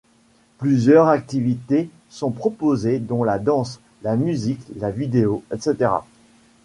Plusieurs 0.57 1.09
activités 1.09 1.91
sont 2.09 2.31
proposées 2.31 2.97
dont 2.97 3.23
la 3.23 3.37
danse, 3.37 3.79
la 4.01 4.15
musique, 4.15 4.63
la 4.79 4.89
vidéo, 4.89 5.43
etc. 5.53 5.91